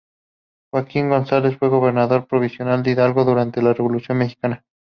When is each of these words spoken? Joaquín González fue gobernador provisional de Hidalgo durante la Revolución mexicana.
Joaquín 0.73 1.09
González 1.11 1.57
fue 1.59 1.67
gobernador 1.69 2.25
provisional 2.25 2.81
de 2.81 2.89
Hidalgo 2.93 3.23
durante 3.23 3.61
la 3.61 3.71
Revolución 3.75 4.17
mexicana. 4.17 4.63